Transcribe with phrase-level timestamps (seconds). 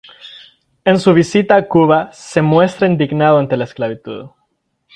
[0.83, 4.31] En su visita a Cuba, se muestra indignado ante la esclavitud.